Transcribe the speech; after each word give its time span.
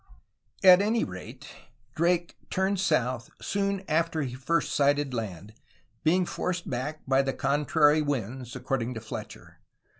At 0.63 0.81
any 0.81 1.03
rate, 1.03 1.47
Drake 1.93 2.35
turned 2.49 2.79
south 2.79 3.29
soon 3.39 3.83
after 3.87 4.23
he 4.23 4.33
first 4.33 4.73
sighted 4.73 5.13
land, 5.13 5.53
being 6.03 6.25
forced 6.25 6.67
back 6.67 7.05
by 7.05 7.21
the 7.21 7.33
contrary 7.33 8.01
winds, 8.01 8.55
according 8.55 8.95
to 8.95 8.99
Fletcher. 8.99 9.59